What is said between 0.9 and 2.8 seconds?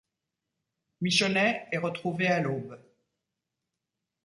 Michonnet est retrouvé à l'aube.